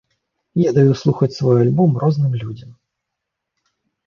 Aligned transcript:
Я 0.67 0.71
даю 0.77 0.93
слухаць 1.01 1.29
свой 1.39 1.57
альбом 1.65 1.91
розным 2.05 2.33
людзям. 2.41 2.69